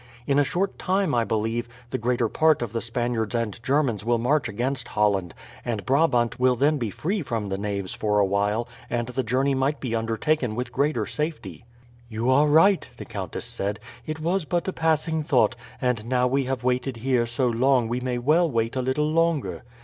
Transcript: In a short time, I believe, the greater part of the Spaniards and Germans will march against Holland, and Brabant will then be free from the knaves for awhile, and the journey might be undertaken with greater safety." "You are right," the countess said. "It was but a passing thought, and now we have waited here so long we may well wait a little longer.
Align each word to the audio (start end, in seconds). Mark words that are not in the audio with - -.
In 0.25 0.39
a 0.39 0.43
short 0.43 0.79
time, 0.79 1.13
I 1.13 1.23
believe, 1.23 1.69
the 1.91 1.99
greater 1.99 2.27
part 2.27 2.63
of 2.63 2.73
the 2.73 2.81
Spaniards 2.81 3.35
and 3.35 3.61
Germans 3.61 4.03
will 4.03 4.17
march 4.17 4.49
against 4.49 4.87
Holland, 4.87 5.35
and 5.63 5.85
Brabant 5.85 6.39
will 6.39 6.55
then 6.55 6.79
be 6.79 6.89
free 6.89 7.21
from 7.21 7.49
the 7.49 7.57
knaves 7.59 7.93
for 7.93 8.17
awhile, 8.17 8.67
and 8.89 9.09
the 9.09 9.21
journey 9.21 9.53
might 9.53 9.79
be 9.79 9.93
undertaken 9.93 10.55
with 10.55 10.71
greater 10.71 11.05
safety." 11.05 11.65
"You 12.09 12.31
are 12.31 12.47
right," 12.47 12.87
the 12.97 13.05
countess 13.05 13.45
said. 13.45 13.79
"It 14.03 14.19
was 14.19 14.43
but 14.43 14.67
a 14.67 14.73
passing 14.73 15.21
thought, 15.23 15.55
and 15.79 16.03
now 16.07 16.25
we 16.25 16.45
have 16.45 16.63
waited 16.63 16.97
here 16.97 17.27
so 17.27 17.45
long 17.47 17.87
we 17.87 17.99
may 17.99 18.17
well 18.17 18.49
wait 18.49 18.75
a 18.75 18.81
little 18.81 19.11
longer. 19.11 19.61